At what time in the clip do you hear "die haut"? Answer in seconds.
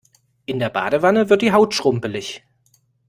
1.43-1.75